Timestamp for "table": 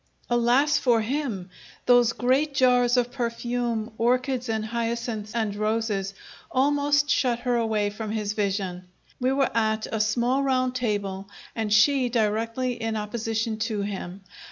10.73-11.29